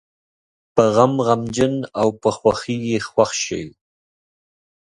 په 0.75 0.83
غم 0.95 1.13
غمجن 1.25 1.73
او 2.01 2.07
په 2.21 2.29
خوښۍ 2.37 2.77
یې 2.89 2.99
خوښ 3.09 3.31
شي. 3.45 3.63